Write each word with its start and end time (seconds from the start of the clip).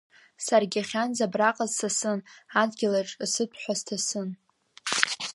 Саргь 0.45 0.75
иахьанӡа 0.77 1.23
абраҟа 1.27 1.65
ссасын, 1.71 2.19
адгьылаҿ 2.61 3.09
асыҭәҳәа 3.25 3.73
сҭасын. 3.79 4.29